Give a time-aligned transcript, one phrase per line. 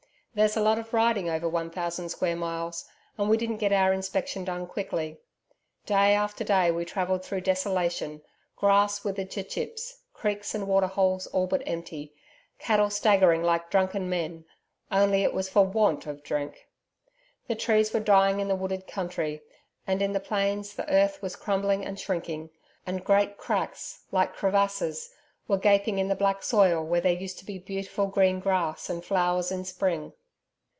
[0.33, 2.85] There's a lot of riding over one thousand square miles,
[3.17, 5.17] and we didn't get our inspection done quickly.
[5.85, 8.21] Day after day we travelled through desolation
[8.55, 12.13] grass withered to chips, creeks and waterholes all but empty,
[12.59, 14.45] cattle staggering like drunken men,
[14.89, 16.69] only it was for WANT of drink.
[17.49, 19.41] The trees were dying in the wooded country;
[19.85, 22.51] and in the plains the earth was crumbling and shrinking,
[22.85, 25.09] and great cracks like crevasses
[25.49, 29.03] were gaping in the black soil where there used to be beautiful green grass and
[29.03, 30.13] flowers in spring.